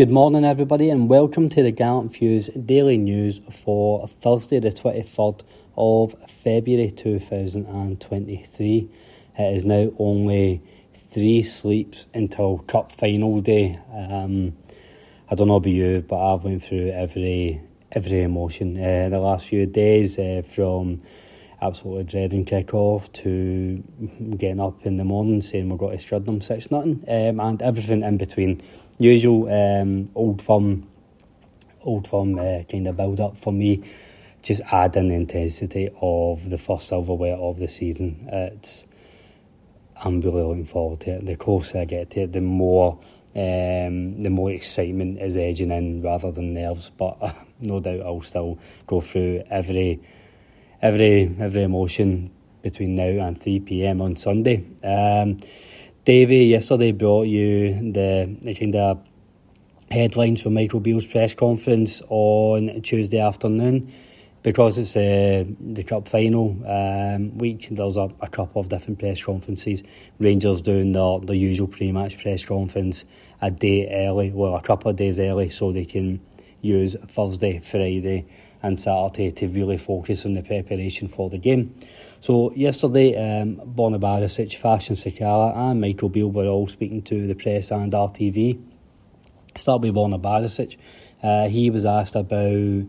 [0.00, 5.42] Good morning, everybody, and welcome to the Gallant Few's Daily News for Thursday, the 23rd
[5.76, 8.88] of February 2023.
[9.38, 10.62] It is now only
[11.12, 13.78] three sleeps until Cup final day.
[13.94, 14.56] Um,
[15.30, 17.60] I don't know about you, but I've went through every
[17.92, 21.02] every emotion uh, the last few days, uh, from
[21.60, 23.84] absolutely dreading kick-off to
[24.38, 28.02] getting up in the morning saying we're going to Strudham 6 nothing, um, and everything
[28.02, 28.62] in between
[29.00, 30.86] usual um, old firm,
[31.82, 33.82] old firm uh, kind of build up for me.
[34.42, 38.28] Just adding the intensity of the first silverware of the season.
[38.32, 38.86] It's
[39.96, 41.26] I'm really looking forward to it.
[41.26, 42.98] The closer I get to it, the more
[43.34, 46.90] um, the more excitement is edging in rather than nerves.
[46.90, 50.00] But uh, no doubt I'll still go through every
[50.80, 52.30] every every emotion
[52.62, 54.64] between now and three pm on Sunday.
[54.82, 55.38] Um,
[56.06, 59.06] Davey yesterday brought you the, the kind of
[59.90, 63.92] headlines from Michael Beale's press conference on Tuesday afternoon.
[64.42, 69.22] Because it's uh, the cup final um, week, there's a, a couple of different press
[69.22, 69.82] conferences.
[70.18, 73.04] Rangers doing their, the usual pre-match press conference
[73.42, 76.18] a day early, well, a couple of days early, so they can
[76.62, 78.26] use Thursday, Friday,
[78.62, 81.74] and Saturday to really focus on the preparation for the game.
[82.20, 83.98] So yesterday, um, Borna
[84.58, 88.62] Fashion Sakala and Michael Beale were all speaking to the press and RTV.
[89.56, 90.76] Start with Borna Barisic.
[91.22, 92.86] Uh, he was asked about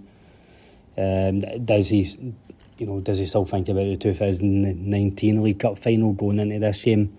[0.97, 2.05] um, does he,
[2.77, 6.81] you know, does he still think about the 2019 League Cup final going into this
[6.81, 7.17] game?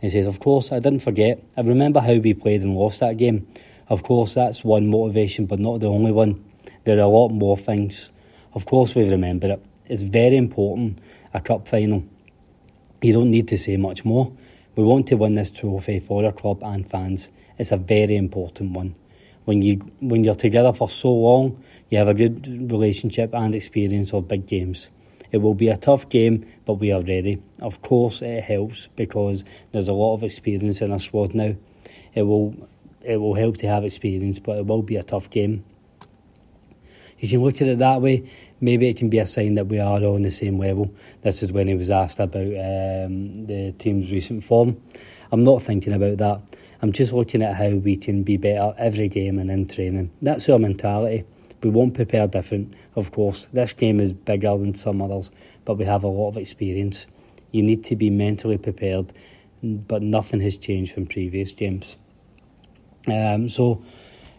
[0.00, 1.42] He says, of course, I didn't forget.
[1.56, 3.48] I remember how we played and lost that game.
[3.88, 6.44] Of course, that's one motivation, but not the only one.
[6.84, 8.10] There are a lot more things.
[8.54, 9.64] Of course, we remember it.
[9.86, 10.98] It's very important
[11.34, 12.04] a cup final.
[13.02, 14.32] You don't need to say much more.
[14.76, 17.30] We want to win this trophy for our club and fans.
[17.58, 18.94] It's a very important one.
[19.44, 24.12] When you when you're together for so long, you have a good relationship and experience
[24.14, 24.88] of big games.
[25.32, 27.42] It will be a tough game, but we are ready.
[27.60, 31.56] Of course, it helps because there's a lot of experience in our squad now.
[32.14, 32.54] It will
[33.02, 35.64] it will help to have experience, but it will be a tough game.
[37.18, 38.28] You can look at it that way.
[38.60, 40.92] Maybe it can be a sign that we are all on the same level.
[41.22, 44.80] This is when he was asked about um, the team's recent form.
[45.32, 46.56] I'm not thinking about that.
[46.80, 50.10] I'm just looking at how we can be better every game and in training.
[50.20, 51.24] That's our mentality.
[51.62, 53.48] We won't prepare different, of course.
[53.52, 55.30] This game is bigger than some others,
[55.64, 57.06] but we have a lot of experience.
[57.52, 59.14] You need to be mentally prepared,
[59.62, 61.96] but nothing has changed from previous games.
[63.06, 63.82] Um, so,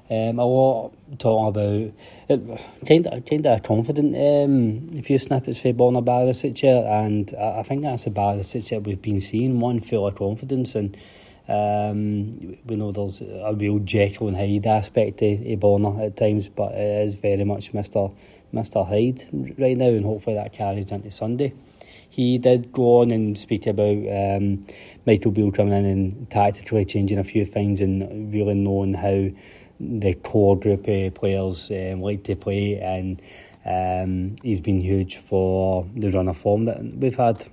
[0.09, 4.15] um, a lot talking about kind of kind of confident.
[4.15, 8.83] Um, a few snippets for Borna Barisic and I, I think that's the Barisic that
[8.83, 9.59] we've been seeing.
[9.59, 10.95] One full of confidence, and
[11.47, 16.73] um, we know there's a real Jekyll and Hyde aspect to, Borna at times, but
[16.73, 18.09] it is very much Mister
[18.51, 21.53] Mister Hyde right now, and hopefully that carries into Sunday.
[22.07, 23.81] He did go on and speak about
[24.37, 24.65] um,
[25.05, 29.31] Michael Beale coming in and tactically changing a few things and really knowing how
[29.79, 33.21] the core group of players um, like to play, and
[33.65, 37.45] um, he's been huge for the run of form that we've had.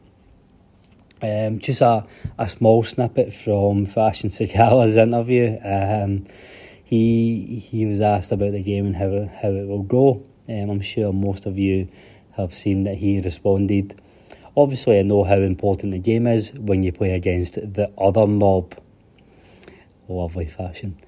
[1.23, 2.05] Um, just a,
[2.39, 5.57] a small snippet from Fashion Sakala's interview.
[5.65, 6.27] Um,
[6.85, 10.25] he he was asked about the game and how it, how it will go.
[10.49, 11.89] Um, I'm sure most of you
[12.33, 14.01] have seen that he responded.
[14.57, 18.75] Obviously, I know how important the game is when you play against the other mob.
[20.09, 20.99] Lovely fashion.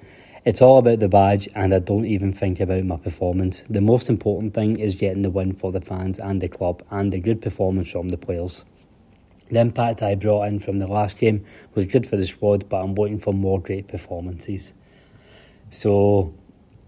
[0.45, 3.65] It's all about the badge, and I don't even think about my performance.
[3.71, 7.11] The most important thing is getting the win for the fans and the club, and
[7.11, 8.67] the good performance from the players.
[9.51, 12.83] The impact I brought in from the last game was good for the squad, but
[12.83, 14.75] I'm waiting for more great performances.
[15.71, 16.35] So,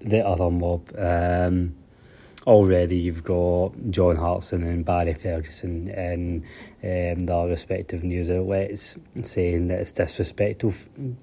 [0.00, 0.94] the other mob.
[0.99, 1.76] Um,
[2.46, 6.44] already you've got John Hartson and Barry Ferguson in
[6.82, 10.72] um, their respective news outlets saying that it's disrespectful,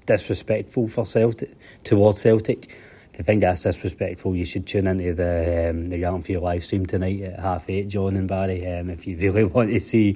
[0.05, 2.75] disrespectful for Celtic towards Celtic.
[3.13, 6.87] If think that's disrespectful, you should tune into the um, the Gallant Few live stream
[6.87, 8.65] tonight at half eight, John and Barry.
[8.65, 10.15] Um, if you really want to see,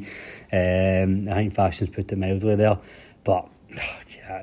[0.51, 2.79] um, I think fashion's put it mildly there,
[3.23, 4.41] but oh, yeah,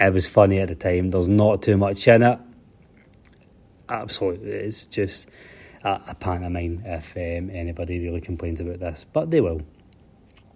[0.00, 1.10] it was funny at the time.
[1.10, 2.40] There's not too much in it.
[3.88, 5.28] Absolutely, it's just
[5.84, 9.62] a, a pantomime if um, anybody really complains about this, but they will.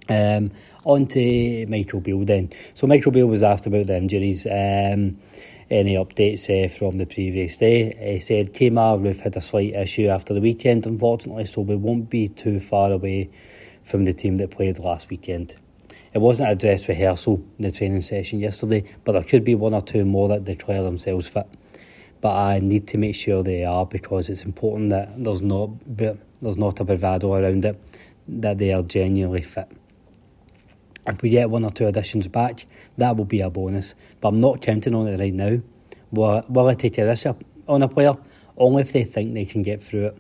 [0.09, 0.51] Um,
[0.85, 2.51] on to Michael Beale then.
[2.75, 4.47] So Michael Beale was asked about the injuries.
[4.47, 5.19] Um,
[5.71, 7.97] any updates uh, from the previous day?
[8.15, 12.11] He said Kemar Roofe had a slight issue after the weekend, unfortunately, so we won't
[12.11, 13.31] be too far away
[13.85, 15.55] from the team that played last weekend.
[16.13, 19.73] It wasn't a dress rehearsal in the training session yesterday, but there could be one
[19.73, 21.47] or two more that declare themselves fit
[22.23, 26.57] but I need to make sure they are because it's important that there's not there's
[26.57, 27.79] not a bravado around it,
[28.29, 29.69] that they are genuinely fit.
[31.05, 32.65] If we get one or two additions back,
[32.97, 33.97] that will be a bonus.
[34.21, 35.61] But I'm not counting on it right now.
[36.13, 37.27] Will, will I take a risk
[37.67, 38.15] on a player?
[38.57, 40.19] Only if they think they can get through it.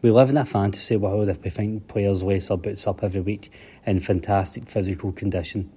[0.00, 3.20] We live in a fantasy world if we think players lace their boots up every
[3.20, 3.50] week
[3.84, 5.72] in fantastic physical condition.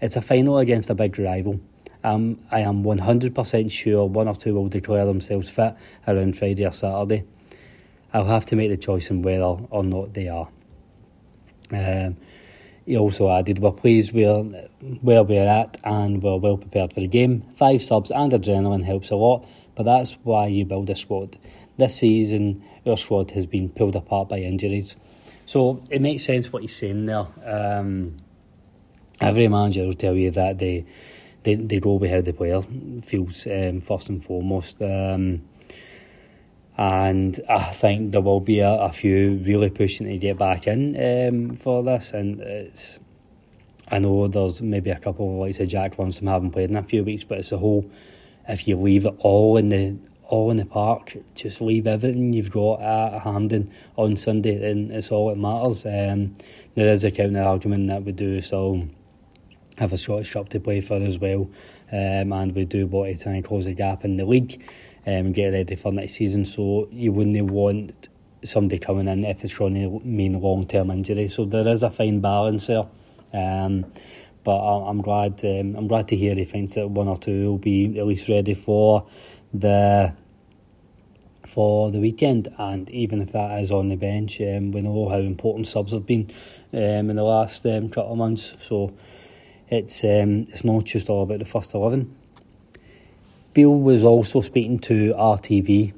[0.00, 1.60] It's a final against a big rival
[2.02, 5.74] um, I am 100% sure one or two will declare themselves fit
[6.06, 7.24] around Friday or Saturday.
[8.12, 10.48] I'll have to make the choice on whether or not they are.
[11.70, 12.16] Um,
[12.86, 14.42] he also added, We're pleased we're,
[15.02, 17.42] where we're at and we're well prepared for the game.
[17.54, 19.46] Five subs and adrenaline helps a lot,
[19.76, 21.38] but that's why you build a squad.
[21.76, 24.96] This season, our squad has been pulled apart by injuries.
[25.46, 27.26] So it makes sense what he's saying there.
[27.44, 28.16] Um,
[29.20, 30.86] every manager will tell you that they
[31.42, 32.60] they, they go with how the player
[33.06, 34.80] feels um, first and foremost.
[34.80, 35.42] Um,
[36.76, 40.96] and I think there will be a, a, few really pushing to get back in
[40.96, 42.12] um, for this.
[42.12, 42.98] And it's,
[43.88, 46.82] I know there's maybe a couple of like say Jack Lundstram haven't played in a
[46.82, 47.90] few weeks, but it's a whole.
[48.48, 49.96] If you leave it all in the
[50.26, 55.10] all in the park, just leave everything you've got at Hampden on Sunday, and it's
[55.10, 55.84] all that matters.
[55.84, 56.34] Um,
[56.76, 58.88] there is a counter argument that we do so
[59.80, 61.50] have a Scottish Cup to play for as well,
[61.90, 64.62] um, and we do want to try and close the gap in the league
[65.06, 66.44] um, and get ready for next season.
[66.44, 68.08] So you wouldn't want
[68.44, 71.28] somebody coming in if it's going to mean long term injury.
[71.28, 72.86] So there is a fine balance there.
[73.32, 73.86] Um,
[74.44, 77.58] but I'm glad um, I'm glad to hear he thinks that one or two will
[77.58, 79.06] be at least ready for
[79.52, 80.14] the
[81.46, 82.52] for the weekend.
[82.58, 86.06] And even if that is on the bench, um, we know how important subs have
[86.06, 86.30] been
[86.72, 88.54] um, in the last um, couple of months.
[88.58, 88.94] So
[89.70, 92.16] it's um, it's not just all about the first eleven.
[93.54, 95.92] Beale was also speaking to RTV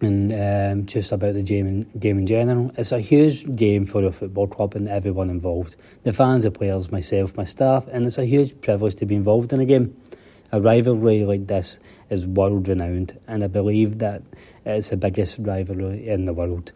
[0.00, 2.72] and um, just about the game in, game in general.
[2.76, 5.76] It's a huge game for the football club and everyone involved.
[6.02, 9.52] The fans, the players, myself, my staff, and it's a huge privilege to be involved
[9.52, 9.96] in a game.
[10.52, 11.78] A rivalry like this
[12.10, 14.22] is world renowned, and I believe that
[14.64, 16.72] it's the biggest rivalry in the world,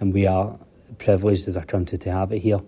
[0.00, 0.58] and we are
[0.98, 2.60] privileged as a country to have it here.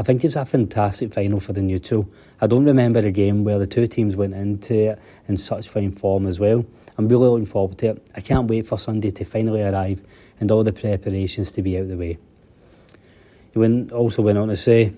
[0.00, 2.08] I think it's a fantastic final for the neutral.
[2.40, 5.92] I don't remember a game where the two teams went into it in such fine
[5.92, 6.64] form as well.
[6.96, 8.06] I'm really looking forward to it.
[8.16, 10.00] I can't wait for Sunday to finally arrive
[10.40, 12.16] and all the preparations to be out of the way.
[13.52, 14.94] He also went on to say,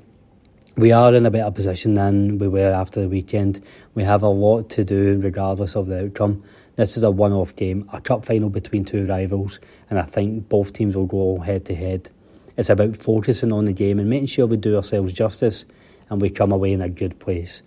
[0.76, 3.60] we are in a better position than we were after the weekend.
[3.96, 6.44] We have a lot to do regardless of the outcome.
[6.76, 9.58] This is a one off game, a cup final between two rivals,
[9.90, 12.08] and I think both teams will go head to head.
[12.56, 15.64] It's about focusing on the game and making sure we do ourselves justice
[16.10, 17.62] and we come away in a good place.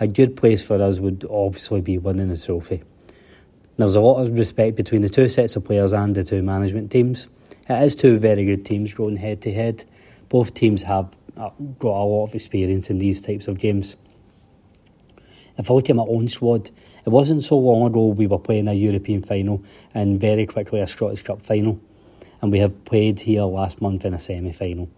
[0.00, 2.82] A good place for us would obviously be winning the trophy.
[3.76, 6.90] There's a lot of respect between the two sets of players and the two management
[6.90, 7.28] teams.
[7.68, 9.84] It is two very good teams going head to head.
[10.28, 13.96] Both teams have uh, got a lot of experience in these types of games.
[15.56, 16.70] If I look at my own squad,
[17.04, 19.62] it wasn't so long ago we were playing a European final
[19.94, 21.80] and very quickly a Scottish Cup final
[22.40, 24.88] and we have played here last month in a semi final.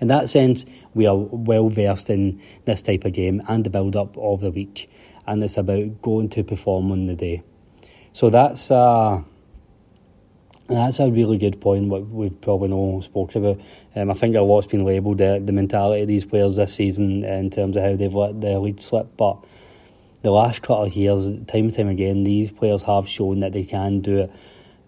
[0.00, 0.64] In that sense,
[0.94, 4.50] we are well versed in this type of game and the build up of the
[4.50, 4.90] week,
[5.26, 7.42] and it's about going to perform on the day.
[8.12, 9.22] So that's uh,
[10.68, 11.88] that's a really good point.
[11.88, 13.64] What we've probably not spoken about.
[13.94, 17.24] Um, I think a lot's been labelled the, the mentality of these players this season
[17.24, 19.44] in terms of how they've let their lead slip, but
[20.22, 23.64] the last couple of years, time and time again, these players have shown that they
[23.64, 24.32] can do it.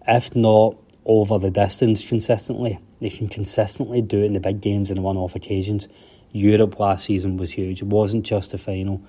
[0.07, 4.89] If not over the distance consistently, they can consistently do it in the big games
[4.91, 5.87] and one-off occasions.
[6.31, 7.81] Europe last season was huge.
[7.81, 9.01] It wasn't just the final.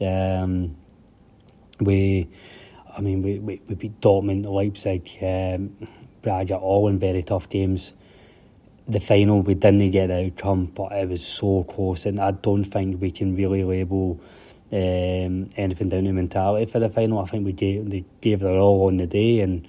[0.00, 0.76] Um,
[1.80, 2.28] we,
[2.96, 5.76] I mean, we, we, we beat Dortmund, Leipzig, um,
[6.22, 7.92] Braga, all in very tough games.
[8.88, 12.64] The final, we didn't get the outcome, but it was so close, and I don't
[12.64, 14.20] think we can really label
[14.72, 17.18] um, anything down to mentality for the final.
[17.20, 19.68] I think we gave they gave their all on the day, and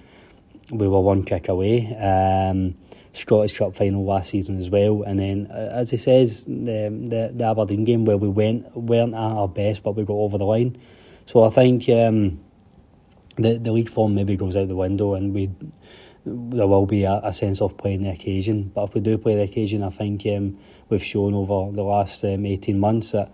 [0.72, 1.96] we were one kick away.
[1.96, 2.76] Um,
[3.14, 7.32] Scottish Cup final last season as well, and then uh, as he says, the, the,
[7.34, 10.46] the Aberdeen game where we went weren't at our best, but we got over the
[10.46, 10.78] line.
[11.28, 12.40] So I think um,
[13.36, 15.52] the the league form maybe goes out the window, and we
[16.26, 18.72] there will be a, a, sense of playing the occasion.
[18.74, 20.58] But if we do play the occasion, I think um,
[20.90, 23.32] we've shown over the last um, eighteen months that,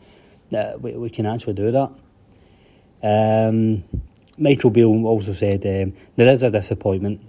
[0.49, 1.91] that we, we can actually do that.
[3.01, 3.83] Um,
[4.41, 7.19] Michael Beale also said um, there is a disappointment.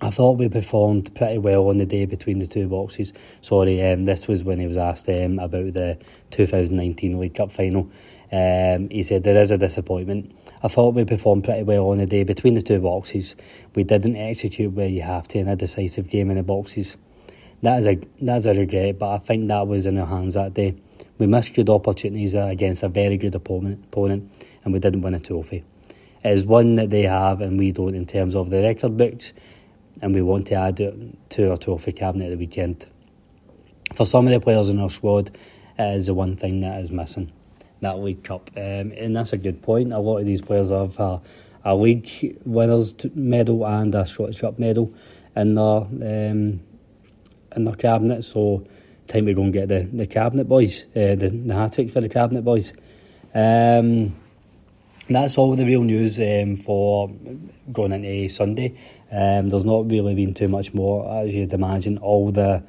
[0.00, 3.12] I thought we performed pretty well on the day between the two boxes.
[3.40, 5.96] Sorry, um, this was when he was asked um, about the
[6.32, 7.88] 2019 League Cup final.
[8.32, 10.34] Um, he said there is a disappointment.
[10.60, 13.36] I thought we performed pretty well on the day between the two boxes.
[13.76, 16.96] We didn't execute where you have to in a decisive game in the boxes.
[17.62, 20.54] That is a that's a regret, but I think that was in our hands that
[20.54, 20.74] day.
[21.18, 24.32] We missed good opportunities against a very good opponent, opponent
[24.64, 25.64] and we didn't win a trophy.
[26.24, 29.32] Is one that they have and we don't in terms of the record books,
[30.02, 32.86] and we want to add it to our trophy cabinet at the weekend.
[33.94, 35.36] For some of the players in our squad,
[35.78, 37.32] it is the one thing that is missing
[37.80, 38.50] that League Cup.
[38.56, 39.92] Um, and that's a good point.
[39.92, 41.20] A lot of these players have a,
[41.64, 44.92] a League winners medal and a Scottish Cup medal
[45.36, 46.60] in their um,
[47.56, 48.24] in their cabinet.
[48.24, 48.66] So
[49.06, 52.00] time to go and get the, the cabinet boys, uh, the, the hat trick for
[52.00, 52.72] the cabinet boys.
[53.34, 54.14] Um,
[55.14, 57.10] that's all the real news um, for
[57.72, 58.76] going into Sunday.
[59.10, 61.98] Um, there's not really been too much more, as you'd imagine.
[61.98, 62.62] All the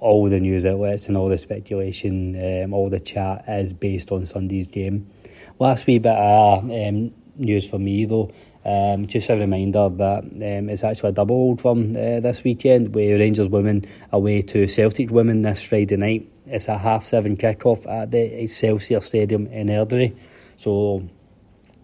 [0.00, 4.24] all the news outlets and all the speculation, um, all the chat is based on
[4.24, 5.10] Sunday's game.
[5.58, 8.30] Last wee bit of um, news for me though,
[8.64, 12.94] um, just a reminder that um, it's actually a double old firm uh, this weekend
[12.94, 16.30] with Rangers women away to Celtic women this Friday night.
[16.46, 20.16] It's a half seven kickoff at the Excelsior Stadium in Airdrie.
[20.56, 21.08] So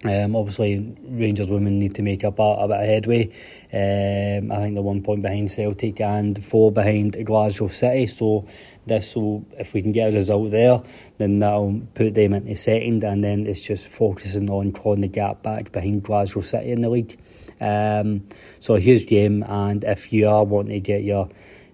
[0.05, 3.25] um, obviously, Rangers women need to make up a, a bit of headway.
[3.73, 8.07] Um, I think they're one point behind Celtic and four behind Glasgow City.
[8.07, 8.47] So
[8.85, 10.83] this will, if we can get a result there,
[11.19, 15.43] then that'll put them into second, and then it's just focusing on clawing the gap
[15.43, 17.19] back behind Glasgow City in the league.
[17.59, 18.29] Um,
[18.61, 21.31] so a huge game, and if you are wanting to get your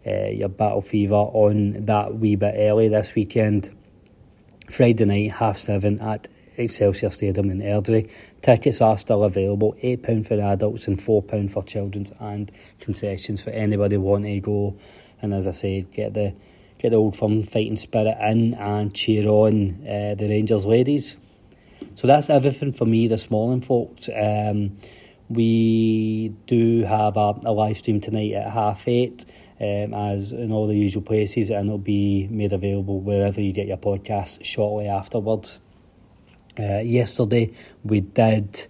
[0.07, 3.71] uh, your battle fever on that wee bit early this weekend,
[4.71, 8.11] Friday night half seven at Excelsior Stadium in Airdrie.
[8.43, 13.97] Tickets are still available, £8 for adults and £4 for children, and concessions for anybody
[13.97, 14.77] wanting to go.
[15.21, 16.35] And as I said, get the
[16.79, 21.17] get the old firm fighting spirit in and cheer on uh, the Rangers ladies.
[21.95, 24.09] So that's everything for me this morning, folks.
[24.09, 24.79] Um,
[25.29, 29.25] we do have a, a, live stream tonight at half eight,
[29.61, 33.67] um, as in all the usual places, and it'll be made available wherever you get
[33.67, 35.61] your podcast shortly afterwards.
[36.59, 37.51] Uh, yesterday
[37.83, 38.67] we did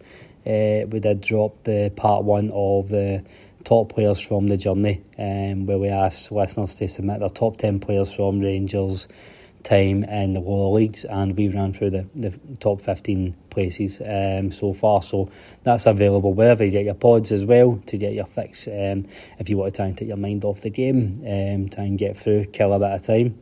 [0.46, 3.24] uh, we did drop the part one of the
[3.64, 7.80] top players from the journey, um, where we asked listeners to submit their top ten
[7.80, 9.08] players from Rangers
[9.62, 14.50] time in the lower leagues, and we ran through the, the top fifteen places um,
[14.50, 15.02] so far.
[15.02, 15.30] So
[15.62, 18.66] that's available wherever you get your pods as well to get your fix.
[18.66, 19.06] Um,
[19.38, 21.98] if you want to try and take your mind off the game, um, try and
[21.98, 23.38] get through, kill a bit of time.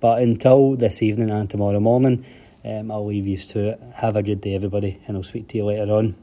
[0.00, 2.24] But until this evening and tomorrow morning.
[2.64, 3.80] Um, I'll leave you to it.
[3.94, 6.16] Have a good day, everybody, and I'll speak to you later on.